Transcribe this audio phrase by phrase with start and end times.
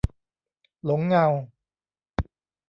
[0.85, 1.27] หลงเงา